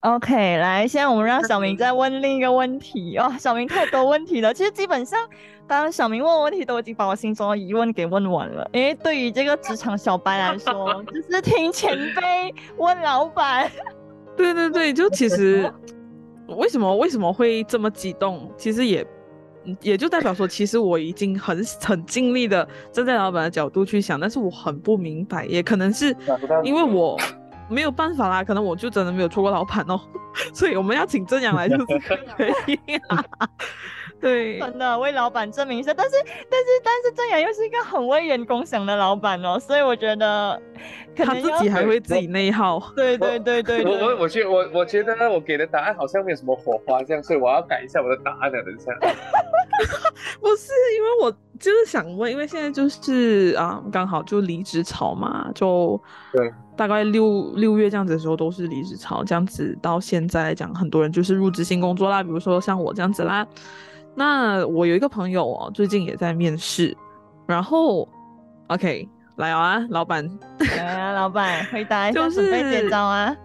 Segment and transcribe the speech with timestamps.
[0.00, 3.30] OK，来，现在我们让小明再问另一个问题哦。
[3.38, 5.28] 小明太多问题了，其实基本上，
[5.66, 8.66] 当小明问问题，都已经把我心中的疑问给问完了。
[8.72, 13.70] 因为对于这个职场小白来说， 就是听前辈问老板。
[14.38, 15.70] 对对对，就其实
[16.46, 18.50] 为什么为什么会这么激动？
[18.56, 19.06] 其实也
[19.82, 26.16] 也就代表说，其实我已经很很尽力的站在老板的角度去想，但是我很不明白，也可能是
[26.64, 27.20] 因为我。
[27.70, 29.98] 没有办法啦，可能我就真的没有做过老板哦，
[30.52, 31.84] 所以我们要请正阳来就是
[32.36, 33.24] 可以啊。
[34.20, 40.60] 对，真的为老板证明一下，但是但是但是正阳又是一个很为员工想的老板哦，所以我觉得
[41.16, 42.78] 他自己还会自己内耗。
[42.94, 48.92] 对对对对，我我我觉我我觉得我给的答案好像没有什么火花这样，所以我要改一下我的答案了，等一下。
[50.38, 55.98] 不是因为我就是想问，因为现在就是啊，刚好就离职潮嘛，就
[56.30, 56.52] 对。
[56.80, 63.46] 大概六六月这样子的时候都是离职潮，这样子到现在来讲，很多人就是入职新工作啦，比如说像我这样子啦。
[64.14, 66.96] 那我有一个朋友哦，最近也在面试，
[67.46, 68.08] 然后
[68.68, 69.06] OK
[69.36, 70.26] 来啊，老板，
[70.58, 73.36] 来啊，老板回答一下，准备接招啊。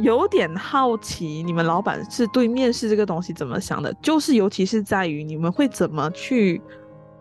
[0.00, 3.94] 有点好奇，你们老板是对面试这个东西怎么想的？
[4.02, 6.60] 就是尤其是在于你们会怎么去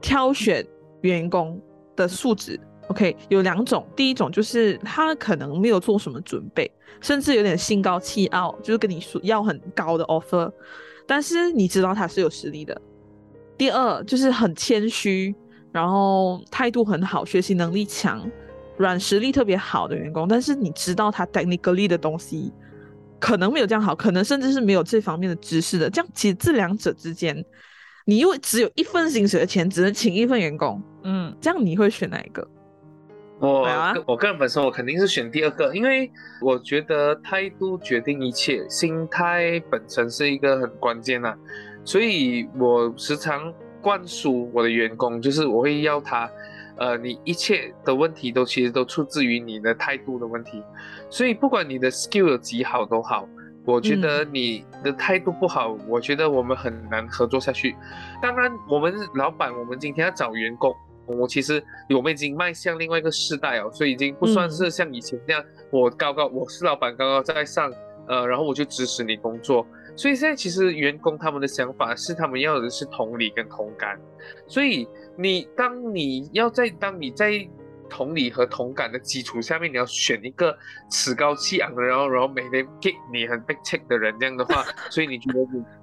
[0.02, 0.66] 挑选
[1.02, 1.62] 员工
[1.96, 2.60] 的素质。
[2.92, 10.52] OK，有两种，第一种就是他可能没有做什么准备，甚至有点心高气傲，就是跟你说要很高的 offer，
[11.08, 12.80] 但是你知道他是有实力的。
[13.58, 15.34] 第二就是很谦虚，
[15.72, 18.30] 然后态度很好，学习能力强，
[18.76, 22.52] 软实力特别好的员工，但是你知道他 technically 的东西
[23.22, 25.90] 可能没有这样好，可能甚至是没有这方面的知识的。
[25.90, 27.34] 这样其实这两者之间，
[28.06, 32.46] 你因为只有一份薪水的钱，只能请一份员工，嗯，这样你会选哪一个？
[33.42, 33.68] 我
[34.06, 41.36] 我个人本身我肯定是选第二个，因为我觉得态度决定一切，心态本身是一个很关键的，
[41.84, 43.52] 所以我时常
[43.82, 46.30] 灌输我的员工，就是我会要他，
[46.78, 50.64] 呃，你一切的问题都其实都出自于你的态度的问题，
[51.10, 53.28] 所以不管你的 skill 有几好都好，
[53.66, 57.76] 我觉得你的态度不好，我觉得我们很难合作下去。
[58.22, 60.72] 当然，我们老板，我们今天要找员工。
[61.18, 67.72] 我其实我们已经迈向另外一个时代哦，所以已经不算是像以前那样，我高高我是老板高高在上，
[68.08, 69.66] 呃，然后我就指使你工作。
[69.96, 74.00] 所以现在其实员工他们的想法是他们要的是同理跟同感，
[74.48, 77.48] 所以你当你要在当你在。
[77.92, 80.58] 同理和同感的基础下面，你要选一个
[80.90, 85.40] 趾高气昂的，然后然后每天给你很 big check 的人，这样的话， 所以你觉得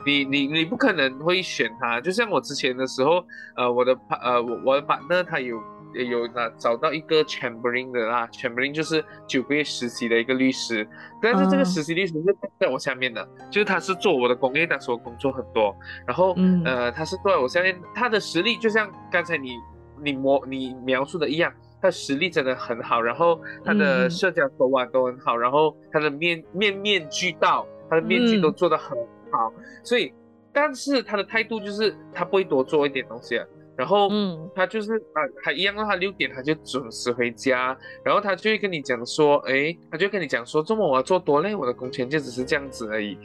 [0.07, 2.01] 你你你你不可能会选他。
[2.01, 3.23] 就像我之前的时候，
[3.57, 5.57] 呃，我的呃我我的 partner 他有
[5.93, 10.89] 有那找到一个 Chamberlain 的啦，Chamberlain 就是九个月实习的一个律师，
[11.21, 15.77] 但是这个实习律师是在我下面的，就是他是做我的工业，但是我工作很多，
[16.07, 19.57] 然后呃他是坐在我下面，他的实力就像刚才你
[20.03, 21.53] 你模你描述的一样。
[21.81, 28.99] 他实力真的很好，然后他的社交手腕都很好，然后他的面面面俱到，他的面具都做得很
[29.31, 29.53] 好，
[29.85, 30.13] 所以，
[30.53, 33.41] 但是他的态度就是他不会多做一点东西，
[33.77, 43.17] 然后，嗯，他就是啊，他一样的话六点他就准时回家，然后他就会跟你讲说，哎，他就跟你讲说，周末我要做多累，我的工钱就只是这样子而已。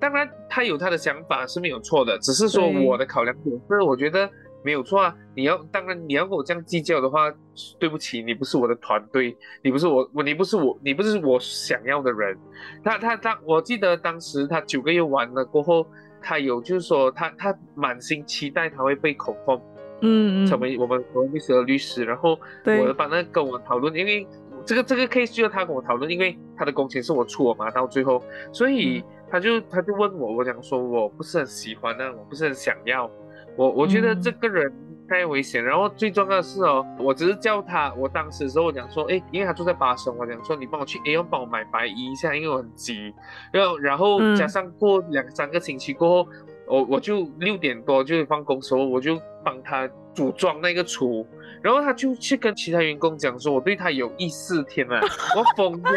[0.00, 4.28] 当然，他有他的想法是没有错的，只是说我的考量点是，我觉得。
[4.68, 5.16] 没有错啊！
[5.34, 7.32] 你要当然你要跟我这样计较的话，
[7.78, 12.36] 对不起，你不是我的团队，你不是我我你不是我你不是我想要的人。
[12.84, 15.86] 他他他，我记得当时他九个月完了过后，
[16.20, 19.58] 他有就是说他他满心期待他会被口风，
[20.02, 22.04] 嗯嗯，成为我们我们律师的律师。
[22.04, 24.28] 然后我的把那跟我讨论，因为
[24.66, 28.22] 这个这个 case 就要他跟我讨论，因为他的工钱是我出我嘛，到最后，
[28.52, 33.10] 所以他就他就问我，我讲说我不是很喜欢那，我不是很想要。
[33.58, 34.72] 我我觉得这个人
[35.08, 43.12] 太危险，然后最重要的是哦，我只是叫他，我当时的时候我讲说，哎，因为他住在巴生，我讲说你帮我去 A 要帮我买白衣一下，因为我很急，
[43.52, 46.30] 然后然后加上过两三个星期过后，
[46.68, 51.26] 我我就六点多就放工时候，我就帮他组装那个厨，
[51.60, 55.00] 然后他就去跟其他员工讲说我对他有意思，天呐，
[55.36, 55.90] 我疯了，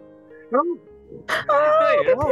[0.48, 0.64] 然后
[1.26, 2.24] 对，然后。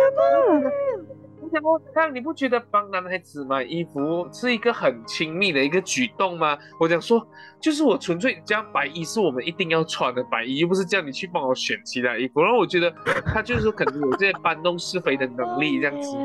[1.52, 6.56] 讲哦，看你不觉得帮男孩子买衣服是一个很亲密的一个举动吗？
[6.78, 7.26] 我讲说，
[7.60, 12.40] 就是我纯粹这样白衣是我们一定要穿的白衣，又不是叫你去帮我选其他衣服。
[12.40, 12.90] 然后我觉得
[13.26, 16.16] 他就是说可能有这些搬弄是非的能力这样子，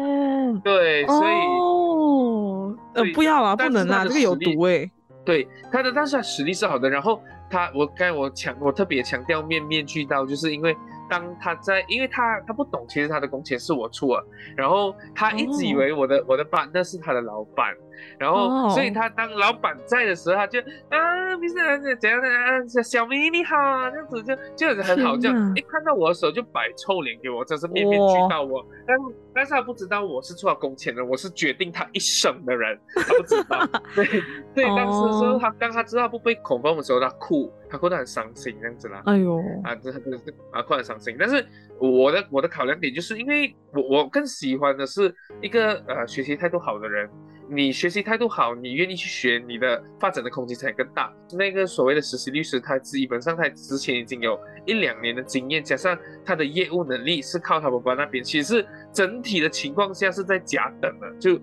[0.64, 4.90] 对，所以哦，呃，不要啊，不能啊，这个有毒哎。
[5.26, 6.88] 对他的，但是他实力是好的。
[6.88, 7.20] 然后
[7.50, 10.76] 他，我刚才我强，我特别强调面面俱到，就是因为。
[11.10, 14.24] 当他在，因为他他不懂，其实他的工钱是我出的，
[14.56, 17.76] 然后他一直以为我的我的班那是他的老板，
[18.18, 20.60] 然后所以他当老板在的时候，他就
[20.90, 21.56] 啊，没事，
[21.98, 23.56] 怎样怎样，小明你好，
[23.90, 24.36] 这样子就
[24.76, 28.98] 就很好，这样一看到我的时候就摆臭脸给我，真是面面俱到我，但
[29.34, 33.60] 但是他不知道我是出了工钱的，我是决定他一生的人，他不知道，
[33.96, 34.06] 对
[34.54, 37.52] 对，当时的时候他当他知道不被恐慌的时候，他哭。
[37.68, 39.02] 他哭得很伤心，这样子啦。
[39.08, 41.16] 哎呦，啊，这真的是啊，哭得很伤心。
[41.20, 41.44] 但是
[41.80, 47.10] 我的我的考量点就是，因为我我更喜欢的是一个呃学习态度好的人。
[47.50, 51.14] 你学习态度好，你愿意去学，你的发展的空间才更大。
[51.38, 61.40] 那个所谓的实习律师，他基本上他之前已经有一两年的经验，加上他的业务能力是靠他爸爸那边，其实整体的情况下是在甲等的，就。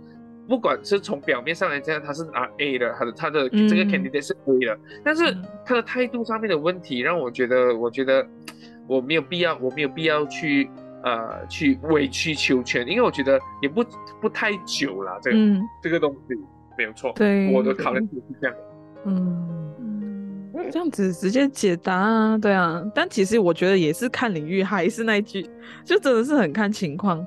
[0.49, 5.35] 不管是从表面上来讲，他是拿 A 的，他的他的这个 candidate 是 A 的，但是
[5.65, 8.27] 他的态度上面的问题，让我觉得，我觉得
[8.89, 10.69] 我没有必要，我没有必要去
[11.03, 13.85] 呃去委曲求全，因为我觉得也不
[14.21, 15.37] 不太久了，这个
[15.83, 16.35] 这个东西
[16.77, 18.57] 没有错，对，我的考量就是这样，
[19.05, 25.43] 嗯，这样子直接解答啊，对啊，但其实我觉得也是看领域，还是那句，
[25.85, 27.27] 就真的是很看情况，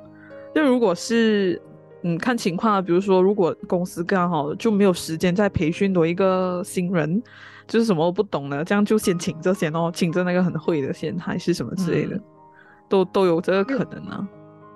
[0.53, 1.61] 就如果是。
[2.07, 2.79] 嗯，看情况啊。
[2.79, 7.19] 比如说，如果公司刚好就没有时间再培训多一个新人，
[7.65, 12.21] 就是什么不懂的，这样就先请这些哦，请着那个很会的先，还是什么之类的，
[12.87, 14.27] 都都有这个可能啊。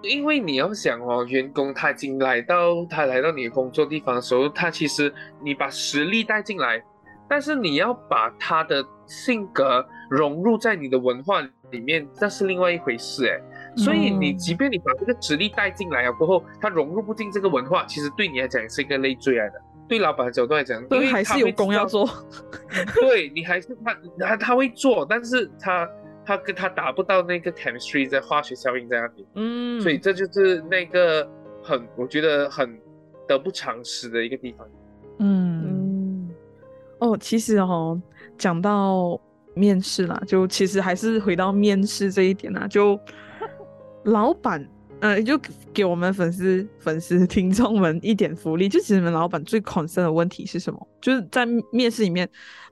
[0.02, 5.14] 因为你要想哦，员工他已经来到他来到你的工作地方的时候，他其实
[5.44, 6.82] 你把实力带进来，
[7.28, 11.42] 但是你要把他的性格融入在你的文化
[11.72, 13.42] 里面，那是另外一回事哎。
[13.76, 19.62] 所以你即便你把这个实力带进来了过后，他融入不进这个文化，其实对你来讲也是一个累赘来的。
[19.88, 22.08] 对老板的角度来讲，因为还是有工要做。
[23.02, 25.88] 对你还是他他他会做，但是他
[26.25, 29.25] 他跟他达不到那个 chemistry 在化学效应在那里。
[29.36, 31.30] 嗯，所以这就是那个
[31.63, 32.80] 很我觉得很
[33.27, 34.68] 得不偿失的一个地方。
[35.19, 36.30] 嗯，
[37.00, 38.01] 哦，其实哦，
[38.38, 39.19] 讲到
[39.54, 43.00] 面试啦，就其实还是回到面试这一点啦，就。
[44.06, 44.66] 老板，
[45.01, 45.38] 呃，就
[45.74, 48.69] 给我们粉丝、粉丝、听众们一点福利。
[48.69, 50.88] 就其实你们老板最 concern 的问题是什么？
[51.01, 52.27] 就是在面试里面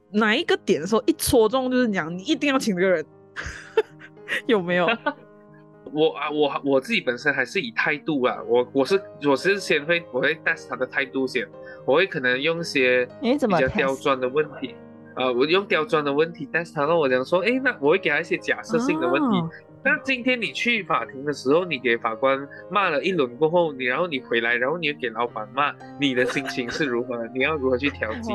[0.10, 3.06] 哪一个点的时候一戳中，就是讲你一定要请这个人，
[4.48, 4.88] 有没有？
[5.94, 11.48] 我啊，我我自己本身还是以态度啊，我我是我是先会我会 test 他的态度先，
[11.86, 14.76] 我会可能用一些比较刁钻的问题，
[15.16, 19.42] 呃，我用刁钻的问题 test 他，我讲说，哎，那我会给他一些假设性的问题。
[19.86, 27.26] 那今天你去法庭的时候，你给法官骂了一轮过后，你然后你回来，然后你又给老板骂，你的心情是如何？
[27.34, 28.34] 你要如何去调 剂？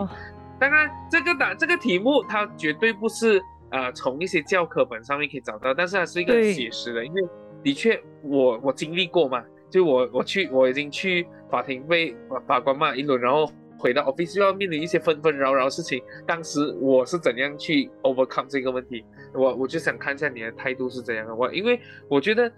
[0.58, 7.22] 当然，这个答这个题目它绝对不是呃从一些教科本上面可以找到，但是它是一个写实的，因为
[7.62, 12.14] 的确我我经历过嘛，就我我去我已经去法庭被
[12.46, 13.50] 法官骂一轮，然后。
[13.78, 19.04] 回到 office 又要面临一些纷纷扰扰的事情，当时我是怎样去 overcome 这个问题？
[19.34, 21.34] 我我就想看一下你的态度是怎样的。
[21.34, 22.48] 我因为我觉得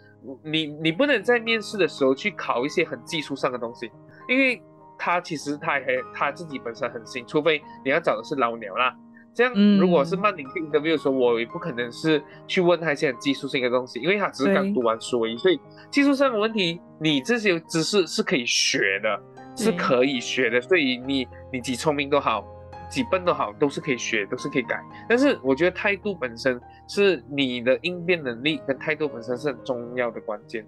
[0.42, 3.90] 你你不能在面试的时候去考一些很技术上的东西，
[4.28, 4.62] 因为
[4.98, 8.94] 他其实他还他自己本身很新，除非你要找的是老鸟啦。
[9.34, 15.36] 这样如果是曼宁听 interview 的时候，我也不可能是去问他一些很技术性的东西，因为他只是刚读完书而已。
[15.36, 15.60] 所以
[15.90, 19.20] 技术上的问题，你这些知识是可以学的。
[19.56, 22.44] 是可以学的，所以你你几聪明都好，
[22.90, 24.82] 几笨都好，都是可以学，都是可以改。
[25.08, 30.66] 但是我觉得态度本身是你的应变能力跟态度本身是很重要的关键。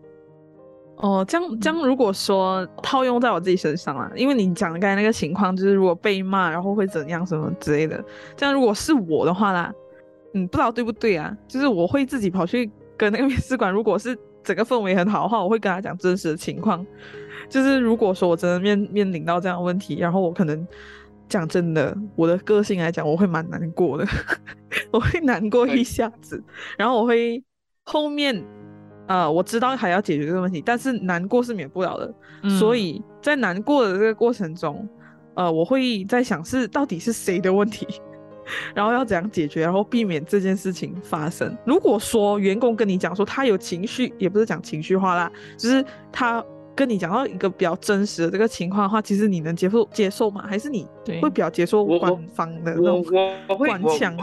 [0.96, 8.02] 哦，这样这样，如果说套用在我自己身上啊，因为你讲的刚才那个情况，就是如果被骂，然后会怎样什么之类的。
[8.36, 9.72] 这样如果是我的话啦，
[10.32, 11.36] 嗯，不知道对不对啊？
[11.46, 16.84] 就是我会自己跑去跟那个 面试官，如果是整个氛围很好的话，我会跟他讲真实的情况。
[17.48, 20.66] 就是如果说我真的面面临到这样的问题，然后我可能
[21.28, 24.06] 讲真的，我的个性来讲，我会蛮难过的，
[24.90, 26.42] 我会难过一下子，
[26.76, 27.42] 然后我会
[27.84, 28.42] 后面，
[29.06, 32.14] 呃，我知道还要解决这个问题，但是难过是免不了的，
[32.58, 34.88] 所以在难过的这个过程中，
[35.34, 37.86] 呃，我会在想是到底是谁的问题，
[38.74, 41.56] 然后要怎样解决，然后避免这件事情发生。
[41.64, 46.44] 如果说员工跟你讲说他有情绪，也不是讲情绪化啦，就是他。
[46.76, 50.44] 跟你讲到一个比较真实的这个情况的话，其实你能接受接受吗？
[50.46, 50.86] 还是你
[51.22, 53.02] 会比较接受官方的那种
[53.56, 54.14] 官腔？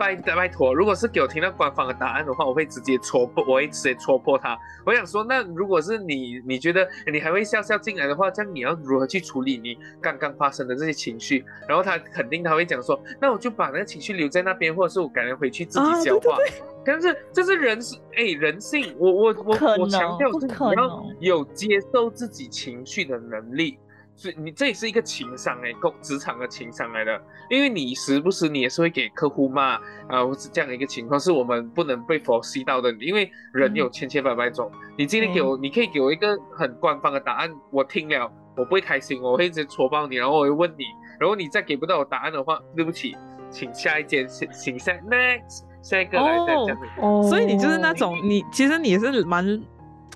[0.00, 4.58] 拜拜托，如果是给我听到官方的答案的话，我会直接戳破，我会直接戳破他。
[4.86, 11.44] 我想说，那如果是你，你觉得你还会笑笑进来的话，这样你要如何去处理你刚刚发生的这些情绪？
[11.68, 16.38] 然后他肯定他会讲说，那我就把那个情绪留在那边，或者是我赶紧回去自己消化。
[16.82, 23.78] 但是这是人是哎人性，我我我我强调是你要有接受自己情绪的能力。
[24.20, 29.76] 所以你这也是一个情商哎，工职场的情商来的，因为你时不时你也是会给客户骂
[30.08, 32.92] 啊，或是这样的一个情况，是我们不能被佛系到的。
[33.00, 40.84] 因为人有千千百百种，你今天给我，你可以给我一个很官方的答案，我听了我不会开心，我会一直戳爆你，然后我会问你，
[41.18, 43.16] 然后你再给不到我答案的话，对不起，
[43.50, 46.76] 请下一件，请请下 next 下一个来再讲。
[47.00, 49.62] 哦，所以你就是那种你其实你是蛮。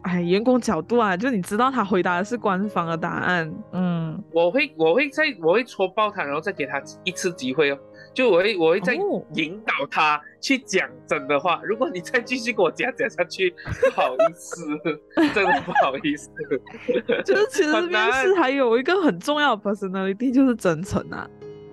[0.04, 7.78] 哎，员工角度啊，就你知道他回答的是官方的答案，嗯，我会我会再我会戳爆他，然后再给他一次机会哦，
[8.12, 8.92] 就我会我会再
[9.32, 11.58] 引导他去讲真的话。
[11.64, 13.50] 如果你再继续给我讲讲下去，
[13.94, 14.66] 不好意思，
[15.34, 16.30] 真的不好意思。
[17.24, 21.26] 就是其实面试还有一个很重要的 personality 就是真诚啊，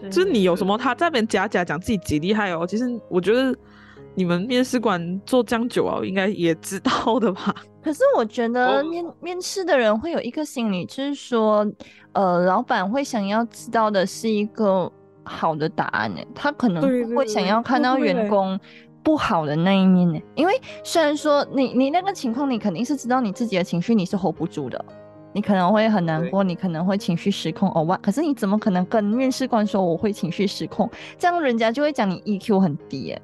[0.09, 3.53] 就是你有什么他这边假假讲自己几厉害哦，其实我觉得。
[4.13, 7.55] 你们面试官做这样久啊，应该也知道的吧？
[7.81, 11.65] 可是我觉得面面试的人会有一个心理，就是说，
[12.13, 14.91] 呃，老板会想要知道的是一个
[15.23, 16.21] 好的答案呢。
[16.35, 16.83] 他可能
[17.15, 18.59] 会想要看到员工
[19.01, 20.19] 不好的那一面呢。
[20.35, 24.85] 因为虽然说你你那个情况，你肯定是知道你自己的情绪你是 hold 不住的，
[25.33, 27.97] 你可能会很难过，你可能会情绪失控哦哇！
[27.97, 30.87] 可是你怎么可能跟面试官说我会情绪失控？
[31.17, 33.17] 这样人家就会讲你 EQ 很低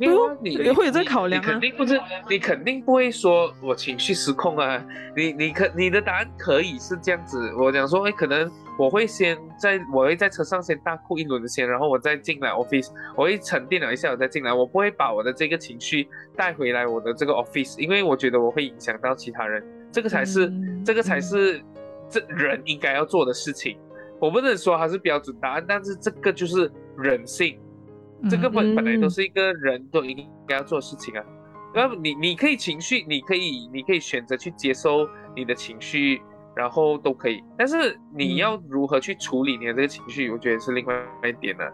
[0.00, 0.06] 哎。
[0.06, 4.84] 因为你会有这考量啊，你肯定不是，你肯定不会说我情绪失控啊。
[5.16, 20.50] 你你可你的答案可以是这样子，我讲说，哎，可能我会先在，我会在车上先大哭一轮先，然后我再进来 office，我会沉淀了一下，我再进来，我不会把我的这个情绪带回来我的这个 office，因为我觉得我会影响到其他人，这个才是
[20.84, 21.62] 这个才是
[22.08, 23.78] 这人应该要做的事情。
[24.18, 27.58] 我不能说它是标准答案，但是这个就是人性。
[28.28, 31.24] 这个本本来都是一个人都应该要做的事情啊，
[31.74, 36.20] 那你你可以情绪，你可以你可以选择去接收你的情绪，
[36.54, 41.64] 然后都可以，但是你要如何去处理你的这个情绪，我觉得是另外一点呢。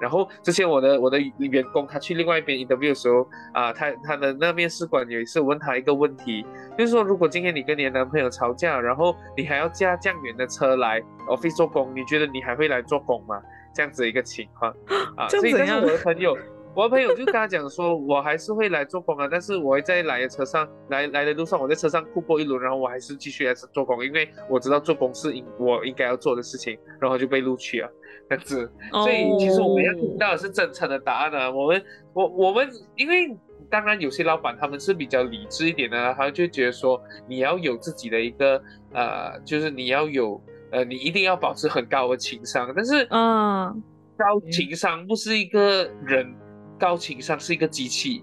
[0.00, 6.42] 然后之前我的我的员工他去另外一边 interview 的时候啊，他他的那面试官有一次问他一个问题，
[6.78, 13.42] 就是说如果今天你跟你的男朋友吵架，然后你还要驾这样远的车来 office 做工，你觉得你还会来做工吗？
[13.74, 14.74] 这样子一个情况
[15.16, 16.36] 啊，所以但是我的朋友，
[16.74, 27.90] 我的朋友就跟他讲说，我还是会来做工啊，但是我会在来的车上来来的路上，我在车上酷过一轮，然后我还是继续来做工，因为我知道做工是应我应该要做的事情，然后就被录取了，
[28.28, 28.72] 这样子。
[28.92, 33.36] 所以其实我们要听到的是真诚的答案啊，我们我我们因为
[33.70, 38.62] 当然有些老板他们是比较理智一点的，他就觉得说你要有自己的一个
[38.92, 40.40] 呃，就是你要有。
[40.70, 43.82] 呃，你一定要保持很高的情商，但是，嗯，
[44.16, 46.32] 高情商不是一个人，
[46.78, 48.22] 高情商是一个机器，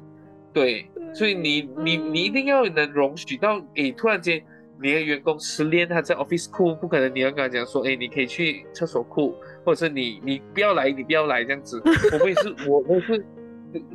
[0.53, 4.41] 对，所以你你你一定要能容许到，诶，突然间
[4.81, 9.35] 你的员工失恋，他在 office 哭，不可能你要跟他讲说，诶，你可以去厕所哭，
[9.65, 11.81] 或者是你你不要来，你不要来这样子，
[12.13, 13.25] 我们也是，我我是，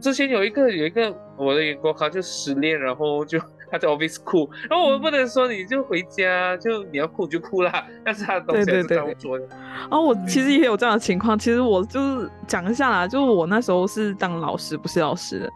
[0.00, 3.40] 之前有一个有一个我的员工，他就失恋，然后就。
[3.72, 7.86] 他在 office 哭，然后我们不能说你就回家，就你要哭就哭啦。
[8.04, 9.46] 但是他的东西是这样做的。
[9.48, 15.50] 然后我其实也有这样的情况，其实我就是讲一下啦，就是我那时候是当老师，不是老师的。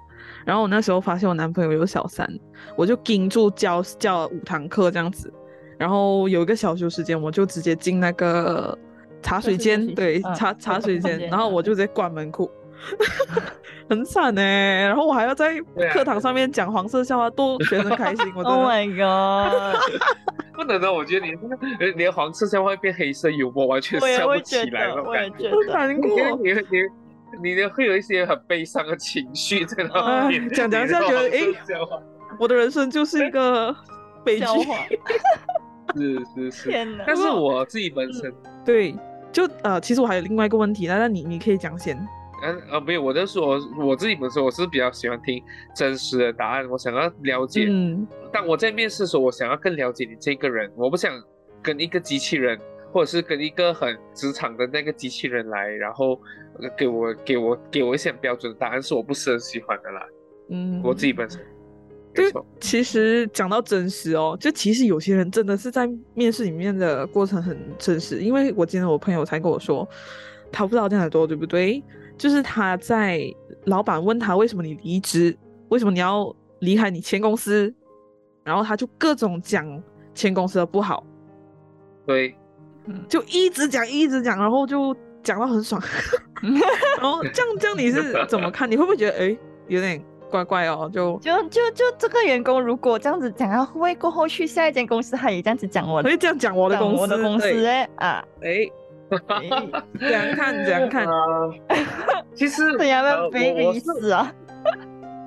[0.46, 2.26] 然后我那时候发现我男朋友有小三，
[2.74, 5.30] 我就盯住教教五堂课这样子。
[5.76, 8.76] 然后有一个小休时间，我就直接进那个
[9.20, 12.50] 茶水间，对，茶茶水间，然后我就直接关门哭。
[13.88, 15.56] 很惨呢，然后我还要在
[15.92, 18.32] 课堂上面讲黄色笑话逗学生开心。
[18.36, 19.80] Oh my god！
[20.54, 21.32] 不能的，我觉得你
[21.96, 25.02] 连黄色笑话会变黑色幽默，完全笑不起来了。
[25.02, 26.10] 我感觉得，难过。
[26.42, 26.52] 你
[27.42, 30.48] 你你会有一些很悲伤的情绪在那边。
[30.50, 31.40] 讲讲下觉得，哎，
[32.40, 33.74] 我的人生就是一个
[34.24, 34.46] 悲剧。
[35.94, 36.88] 是是是。
[37.06, 38.32] 但是我自己本身
[38.64, 38.94] 对，
[39.30, 41.96] 就呃，其实我还有另外一个问题，那那你你可以讲先。
[42.42, 45.42] 嗯啊，没有，我就说我自己本身我是比较喜欢听
[45.74, 47.66] 真实的答案，我想要了解。
[47.68, 51.12] 嗯，但我在面试的时候，我想要更了解你这个人，我不想
[51.62, 52.58] 跟一个机器人，
[52.92, 56.20] 或者是跟一个很职场的那个机器人来，然后
[56.76, 60.06] 给我给我给我一些标准的答案，是我不是很喜欢的啦。
[60.50, 61.40] 嗯，我自己本身。
[62.14, 62.46] 就。
[62.60, 69.88] 其实讲到真实哦，就其实有些人真的是在面试里面的过程很真实，因为我今天我朋友才跟我说，
[70.52, 71.82] 他不知道这样的多对不对？
[72.16, 73.22] 就是他在
[73.64, 75.36] 老板问他为什么你离职，
[75.68, 77.72] 为什么你要离开你前公司，
[78.42, 79.82] 然后他就各种讲
[80.14, 81.04] 前公司的不好，
[82.06, 82.34] 对，
[83.08, 85.82] 就一直讲一直讲，然后就讲到很爽，
[87.00, 88.70] 然后这样这样你是怎么看？
[88.70, 89.36] 你会不会觉得哎
[89.68, 90.90] 有点怪怪哦？
[90.92, 96.02] 就就就就这个员工如果这样子讲，会不会过后去下一间公司他也这样子讲我？
[96.02, 97.00] 会这样讲我的公司？
[97.02, 98.70] 我的公司哎啊哎。
[99.98, 100.64] 怎样看？
[100.64, 101.06] 怎样看？
[102.34, 104.32] 其实怎样被逼死啊？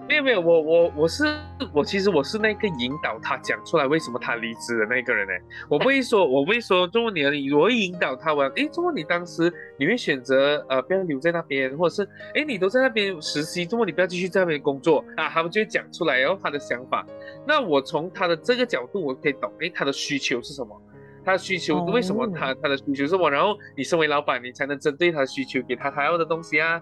[0.09, 1.23] 没有没有，我我我是
[1.71, 5.33] 我，其实我是那个引导他讲出来为什么他离职的那个人呢。
[5.69, 15.29] 我不会说， 我不会说，中国你我会引导他问，哎，中国你当时你会选择呃不要留在那边，或者是哎你都在那边实习，中国你不要继续在那边工作啊？
[15.29, 17.05] 他们就会讲出来，然后他的想法。
[17.45, 20.81] 那我从他的这个角度，我可以懂，哎，他的需求是什么？
[21.29, 23.29] 他需求为什么他他的需求是什么？
[23.29, 26.81] 然后你身为老板，你才能针对他的需求给他他要的东西啊，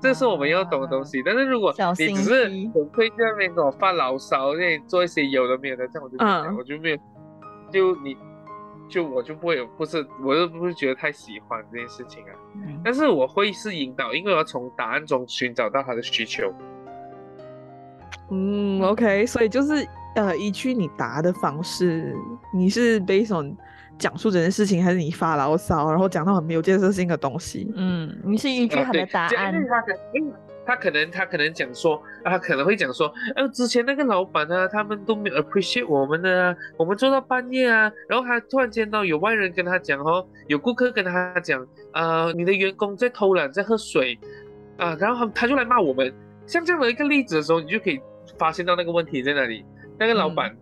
[0.00, 1.22] 这是我们要懂的东西。
[1.24, 6.96] 但是如果你只是纯粹在那边跟我发牢骚，那做一些有的没有的，这样我就我就没有，
[7.70, 8.16] 就你
[8.88, 12.32] 就我就不会有，不是我就不会觉得太喜欢这件事情啊。
[12.84, 16.52] 但是我会是引导，因为我要从答案中寻找到他的需求。
[18.30, 22.14] 嗯，OK，所以就是呃，依据你答的方式，
[22.54, 23.56] 你是 based on。
[23.98, 27.72] 讲述这件事情，还是你发牢骚，然后讲到很没有建设性的东西？
[27.76, 29.54] 嗯，你是依据他的答案。
[30.64, 44.16] 他可能他可能讲说，他可能会讲说，呃，之前那个老板呢，他们都没有 appreciate 我们的，我们做到半夜啊，然后他突然间到有外人跟他讲哦，有顾客跟他讲，呃，你的员工在偷懒，在喝水，
[44.76, 46.14] 啊，然后他他就来骂我们。
[46.46, 48.00] 像这样的一个例子的时候，你就可以
[48.38, 49.64] 发现到那个问题在哪里。
[49.98, 50.56] 那个老板。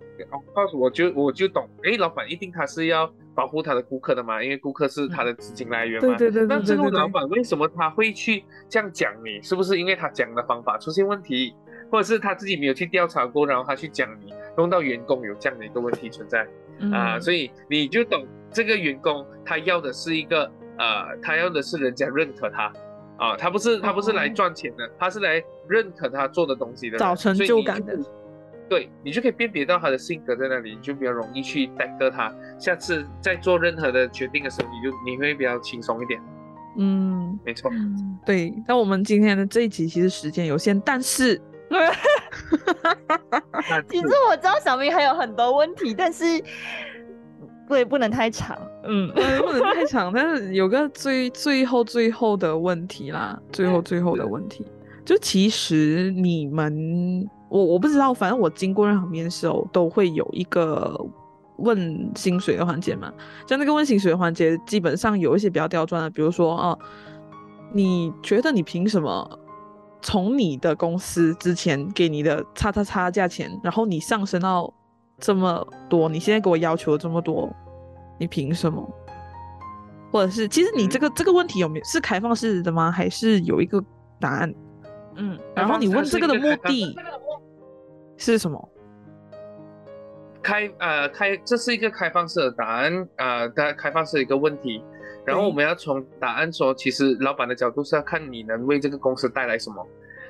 [0.54, 6.16] 告诉我就我就懂，哎，老板一定他是要保护他的顾客的嘛，因为顾客是他的资金来源嘛。
[6.16, 6.46] 对对对。
[6.46, 9.40] 那这个老板为什么他会去这样讲你？
[9.42, 11.54] 是不是因为他讲的方法出现问题，
[11.90, 16.46] 或者是他自己没有去调查过，然后他去讲你，弄到员工有这样的一个问题存在
[16.92, 17.18] 啊？
[17.20, 22.72] 所以你就懂这个员工他要的是一个呃，他要的是人家认可他
[23.16, 27.98] 啊，他不是他不是来赚钱的，他是来认可他做的东西的，找成就感的。
[28.70, 32.32] 对你就可以辨别到他的性格在那里，你就比较容易去带个他。
[32.56, 36.20] 下次在做任何的决定的时候，你就你会比较轻松一点。
[36.78, 37.68] 嗯，没错。
[38.24, 41.34] 对，那我们今天的这一集其实时间有限，但是，
[43.88, 46.24] 其实我知道小明还有很多问题，但是
[47.68, 48.56] 对不能太长。
[48.84, 54.64] 嗯，不能太长，但是有个最最后最后的问题啦，最后最后的问题，
[55.04, 57.28] 就其实你们。
[57.50, 60.98] 我我不知道，反正我经过任何面试哦，都会有一个
[61.56, 63.12] 问薪水的环节嘛。
[63.46, 66.78] 像那个问薪水的环节，基本上有一些比较刁钻的，比如说啊，
[67.72, 69.38] 你觉得你凭什么
[70.00, 74.72] 从你的公司之前给你的叉叉叉价钱，然后你上升到
[75.18, 77.52] 这么多，你现在给我要求这么多，
[78.18, 78.88] 你凭什么？
[80.12, 82.92] 或者是其实你这个这个问题有没有是开放式的吗？
[82.92, 83.84] 还是有一个
[84.20, 84.54] 答案？
[85.16, 86.96] 嗯，然后你问这个的目的。
[88.20, 88.68] 是什么？
[90.42, 94.82] 开呃开，这是一个开放式的答案啊，开开放式的一个问题。
[95.24, 99.86] 然后我们要从答案说，其实老板的角度是要看你能为这个公司带来什么。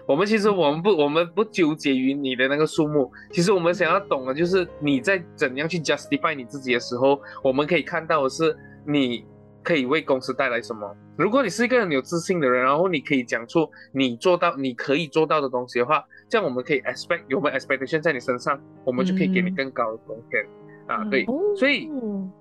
[0.06, 9.24] 我们其实我们不我们不纠结于你的那个数目，其实我们想要懂的就是你在怎样去 justify 你自己的时候，我们可以看到的是你
[9.62, 10.96] 可以为公司带来什么。
[11.16, 16.04] 如果你是一个很有自信的人，然后你可以讲出你做到你可以做到的东西的话。
[16.28, 20.46] 这样我们可以 expect 有没有 expectation 在你身上，我们就可以给你更高的贡献
[20.86, 21.04] 啊。
[21.10, 21.90] 对，所以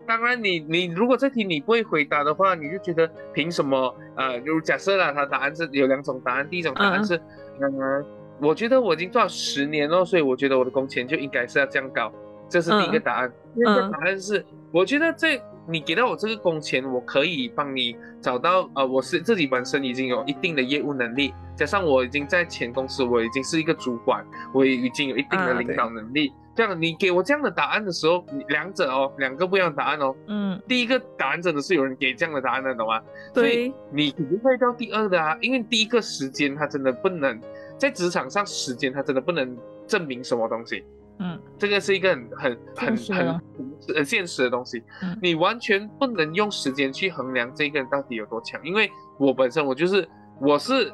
[0.05, 3.91] 当然你你如果这题你不会回答的话，你就觉得凭什么？
[4.15, 7.19] 呃，如假设啦，他答案是有两种答案，第一种答案是，
[7.59, 8.05] 嗯，
[8.39, 12.13] 我觉得我已经做了十年了，所以我觉得我的工钱就应该是要这样高，
[12.47, 13.33] 这是第一个答案。
[13.55, 21.33] 第二个答案是，我觉得这你给到我这个工钱，我可以帮你找到，呃，我是自己本身已经有一定的业务能力。
[21.55, 26.33] 加上我已经在前公司，我已经是一个主管，我也已经有一定的领导能力。
[26.55, 30.15] 这样，你给我这样的答案的时候，两者哦，两个不一样的答案哦。
[30.27, 33.01] 嗯，第一个答案真的是有人给这样的答案的，懂吗？
[33.33, 33.43] 对。
[33.43, 37.39] 所以你肯定会到第二的啊，因为第一个时间它真的不能
[37.77, 39.55] 在职场上，时间它真的不能
[39.85, 40.83] 证明什么东西。
[41.19, 43.41] 嗯，这个是一个很很很很
[43.95, 44.81] 很现实的东西。
[45.01, 50.07] 嗯，你完全不能用时间去衡量这个人到底有多强，因为我本身我就是
[50.39, 50.91] 我是。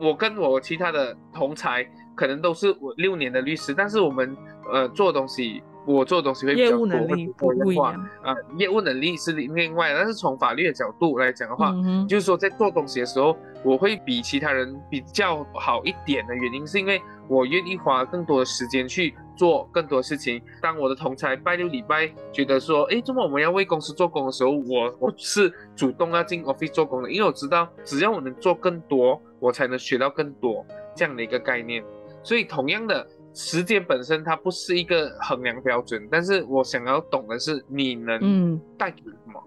[0.00, 4.36] 我跟我其他的同才可能都是我六年的律师，但是我们
[4.72, 5.62] 呃做东西。
[5.86, 8.34] 我做的东西会比较多，会不一样啊。
[8.56, 11.74] 业务能力是另外，但是从法律的角度来讲的话，
[12.08, 20.40] 就是说在做东西的时候，我会比其他人比较好一点的原因，是因为我愿意花更多的时间去做更多事情。
[20.62, 30.64] 当我的同才拜六礼拜觉得说，哎，周末我们要为公司做工的时候，我 我是主动要进 office 做工的，因为我知道只要我能做更多，我才能学到更多
[30.96, 31.84] 这样的一个概念。
[32.22, 33.06] 所以同样的。
[33.34, 39.42] 时间本身它不是一个衡量标准，但是我想要懂的是你能带给什么？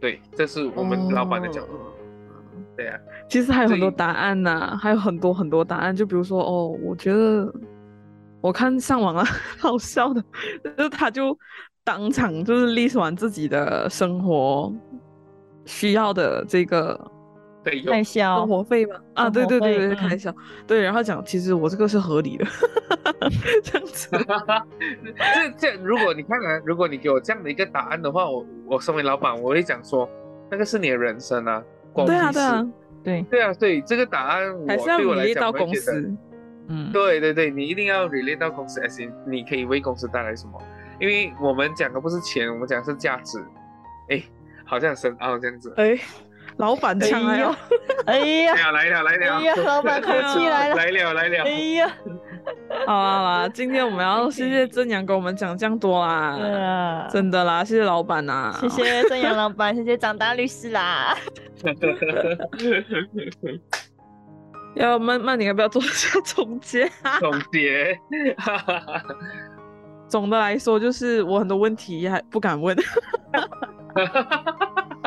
[0.00, 1.72] 对，这是我们老板的角度。
[2.76, 5.94] 对啊，其实还有很多答案呢，还有很多很多答案。
[5.94, 7.52] 就比如说，哦，我觉得
[8.40, 9.22] 我看上网了，
[9.60, 10.24] 好笑的，
[10.76, 11.38] 就是他就
[11.84, 14.72] 当场就是 list 完自己的生活
[15.66, 16.98] 需要的这个。
[17.86, 18.96] 开销生活费吗？
[19.14, 20.34] 啊，对对对对，开销
[20.66, 22.44] 对，然后讲其实我这个是合理的，
[23.62, 24.08] 这样子。
[24.10, 30.08] 这 这，如果你看啊，如果你给我这样的一个答案的话，我我身为老板，我会讲说，
[30.50, 31.62] 那个是你的人生啊，
[31.94, 32.68] 对啊对啊
[33.04, 36.12] 对对啊对，这个答案还是要 relate 到公司，
[36.68, 40.60] 嗯，对对对，你一定要 relate 到公司，而且你可以为公司带来什么？
[41.00, 43.38] 因为我们讲的不是钱，我们讲的是价值。
[44.08, 44.22] 哎，
[44.64, 45.98] 好像深奥这样子，哎。
[46.58, 47.56] 老板腔呀！
[48.06, 49.36] 哎呀，来了来了！
[49.36, 50.74] 哎呀，老板口气来了！
[50.76, 51.44] 来了来了！
[51.44, 51.90] 哎呀，
[52.86, 61.16] 好啦啦，今天我们要谢谢正阳跟我们讲这样多啦，真的啦，谢谢老板呐，谢谢正阳老板，谢谢张大律师啦。
[64.74, 66.90] 要慢慢，你要不要做一下总结？
[67.20, 67.96] 总结，
[70.08, 72.76] 总的来说就是我很多问题还不敢问。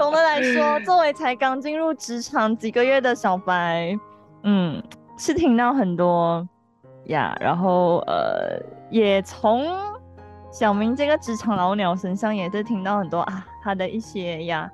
[0.01, 3.95] 总的来说， 作为才刚进入职场几个月的小白，
[4.41, 4.81] 嗯，
[5.15, 6.43] 是听到很多
[7.05, 8.59] 呀，然后呃，
[8.89, 9.63] 也从
[10.51, 14.67] 小明这个职场老鸟身上也是听到很多啊，他的一些呀，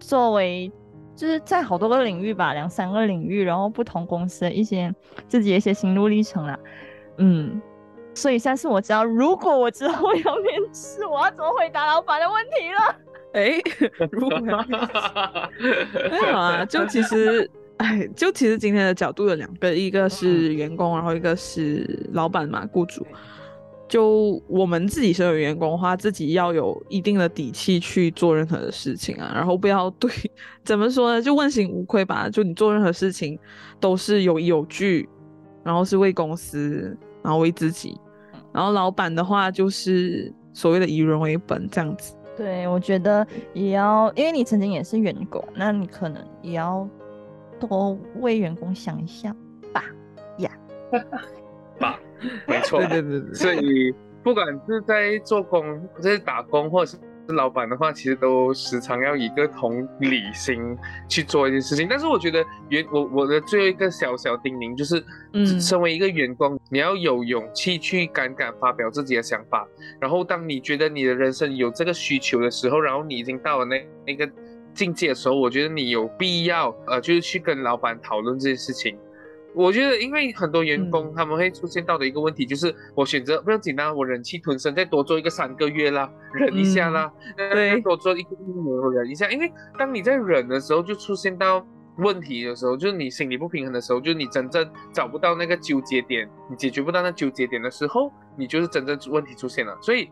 [0.00, 0.68] 作为
[1.14, 4.92] 就是在好多个领域吧，两三个领域，然后不同公司的一些
[5.28, 6.58] 自己的一些心路历程啦，
[7.18, 7.62] 嗯，
[8.12, 12.96] 所以下次我知道，如果我之后要面试，我要怎么回答老板的问题了。
[13.34, 13.60] 哎，
[14.10, 23.06] 如果 没有啊，就其实，哎，就其实今天的角度有两个，一个是员工，然后一个是老板嘛，雇主。
[23.86, 30.10] 就我们自己身为员工的话，自己要有一定的底气去做任何的事情啊，然后不要对，
[30.64, 32.28] 怎么说呢，就问心无愧吧。
[32.30, 33.38] 就你做任何事情
[33.78, 35.08] 都是有依有据，
[35.62, 37.94] 然后是为公司，然后为自己。
[38.52, 42.14] 然后老板的话就是所谓的以人为本这样子。
[42.36, 46.88] 对，我觉得也要，因为你曾经也是员工，那你可能也要
[47.60, 49.34] 多为员工想一下
[49.72, 49.84] 吧，
[50.38, 50.50] 呀，
[51.78, 51.98] 吧，
[52.46, 56.98] 没错，对对对对，所以不管是在做工，在打工，或者是。
[57.28, 60.76] 是老板的话，其实都时常要以一个同理心
[61.08, 61.86] 去做一件事情。
[61.88, 69.66] 但是我觉得员我我的最后一个小小叮咛就是，嗯，身为一个员工，你要有勇气去敢敢发表自己的想法。
[70.00, 74.30] 然后当你觉得你的人生有这个需求的时候，然后你已经到了那那个
[74.74, 78.98] 境界的时候，我觉得你有必要呃，就是去跟老板讨论这些事情。
[79.54, 89.30] 我觉得，因为很多员工他们会出现到的一个问题，就是我选择不要紧张，我忍气吞声，再多做一个三个月啦，忍一下啦，再多做一个一年，忍一下。
[89.30, 91.64] 因为当你在忍的时候，就出现到
[91.98, 99.78] 问题的时候，就是你心理不平衡的时候，就是你真正找不到那个纠结点，你解决不到那纠结点的时候，你就是真正问题出现了。
[99.80, 100.10] 所以，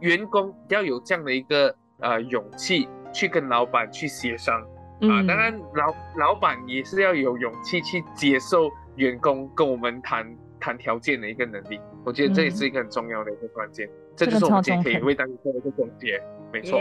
[0.00, 4.60] 员工要有这样的一个呃勇气去跟老板去协商
[5.00, 8.70] 啊，当然老老板也是要有勇气去接受。
[8.96, 10.26] 员工跟我们谈
[10.60, 13.88] 谈条件的一个能力，我觉得这也是一个很重要的一个关键。
[14.14, 16.78] 这就是我们今天可以为大家做的一个总结，没错。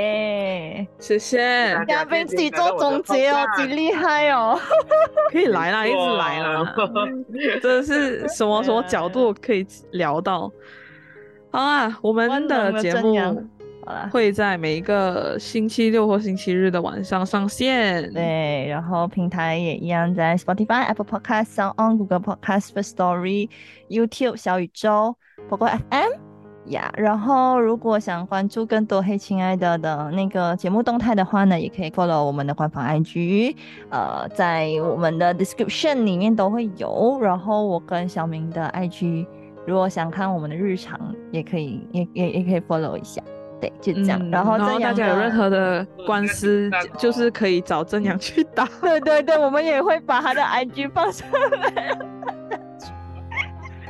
[1.00, 4.60] 谢谢嘉宾自己做总结哦，几厉害哦！
[5.32, 6.76] 可以来啦，一直来啦，
[7.64, 10.52] 真的是什么什么角度可以聊到。
[11.52, 13.16] 好啊，我们的节目。
[14.12, 18.12] 会在每一个星期六或星期日的晚上上线。
[18.14, 23.50] 对，然后平台也一样，在 Spotify、Apple Podcast、Sound On、Google Podcast、First Story、
[23.90, 25.16] YouTube、小宇宙、
[25.50, 26.12] 包括 FM
[26.68, 26.92] 呀。
[26.96, 33.56] 然后如果想关注更多黑亲爱的的那个节目动态的话呢，也可以 follow 我们的官方 IG，
[33.90, 37.20] 呃，在我们的 description 里面都会有。
[37.22, 39.26] 然后我跟小明的 IG，
[39.66, 41.00] 如果想看我们的日常，
[41.32, 43.22] 也可以，也也也可以 follow 一下。
[43.62, 44.20] 对，就这样。
[44.32, 48.68] 然后大家有任何的官司，就是可以找正阳去打。
[48.82, 51.98] 对对对，我们也会把他的 IG 放上 来。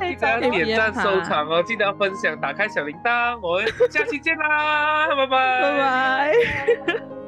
[0.02, 7.21] 记得要点赞 收藏哦，记得要分享，打开小铃铛，我们下期见啦，拜拜，拜拜。